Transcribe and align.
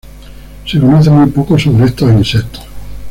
Se 0.65 0.79
conoce 0.79 1.11
muy 1.11 1.29
poco 1.29 1.59
sobre 1.59 1.85
estos 1.85 2.11
insectos. 2.11 2.63